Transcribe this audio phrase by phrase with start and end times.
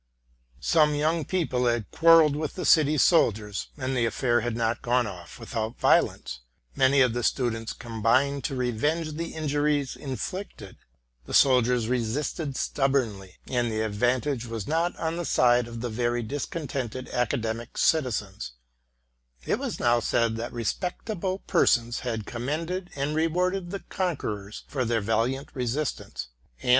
[0.59, 5.05] Some young people had quarrelled with the city soldiers, and the affair had not gone
[5.05, 6.39] off without violence.
[6.75, 10.77] Many of the students combined to revenge the injuries inflicted.
[11.27, 15.89] The soldiers resisted stub bornly, and the advantage was not on the side of the
[15.91, 18.53] very discontented academical citizens,
[19.45, 21.05] It was uow said that, RELATING TO MY LIFE.
[21.05, 26.29] 219 respectable persons had commended and rewarded the con querors for their valiant resistance;
[26.59, 26.69] and.